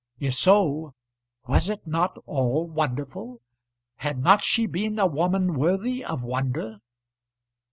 [0.19, 0.95] If so,
[1.45, 3.39] was it not all wonderful!
[3.97, 6.79] Had not she been a woman worthy of wonder!